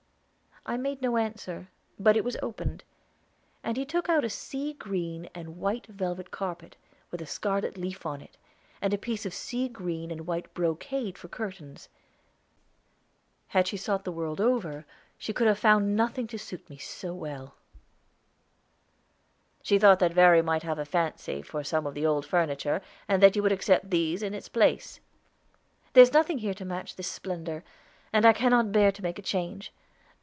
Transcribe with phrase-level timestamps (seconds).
[0.63, 2.83] "I made no answer; but it was opened,
[3.63, 6.75] and he took out a sea green and white velvet carpet,
[7.09, 8.37] with a scarlet leaf on it,
[8.79, 11.89] and a piece of sea green and white brocade for curtains.
[13.47, 14.85] Had she sought the world over,
[15.17, 17.55] she could have found nothing to suit me so well.
[19.63, 23.19] "She thought that Verry might have a fancy for some of the old furniture, and
[23.23, 24.99] that you would accept these in its place."
[25.93, 27.63] "There's nothing here to match this splendor,
[28.13, 29.73] and I cannot bear to make a change.